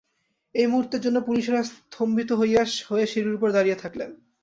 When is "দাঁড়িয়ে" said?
3.51-3.81